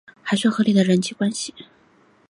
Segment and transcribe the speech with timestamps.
[0.23, 1.53] 还算合理的人际关系